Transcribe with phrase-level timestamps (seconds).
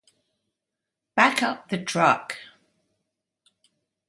[1.13, 2.35] Back Up The Truck.